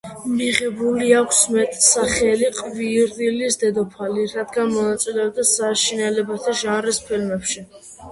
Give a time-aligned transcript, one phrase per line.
[0.37, 7.63] მიღებული აქვს მეტსახელი „ყვირილის დედოფალი“, რადგან მონაწილეობდა საშინელებათა ჟანრის ფილმებში.